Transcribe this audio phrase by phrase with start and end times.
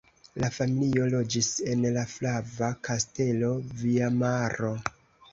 [0.43, 3.51] La familio loĝis en la Flava Kastelo
[3.83, 4.71] (Vajmaro).